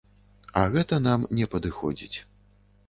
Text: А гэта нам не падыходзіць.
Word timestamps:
А 0.61 0.63
гэта 0.77 0.99
нам 1.09 1.29
не 1.41 1.45
падыходзіць. 1.53 2.17